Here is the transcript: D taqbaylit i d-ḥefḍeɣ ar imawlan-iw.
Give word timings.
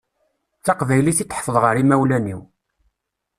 D 0.59 0.61
taqbaylit 0.65 1.19
i 1.23 1.25
d-ḥefḍeɣ 1.25 1.63
ar 1.69 1.75
imawlan-iw. 1.81 2.41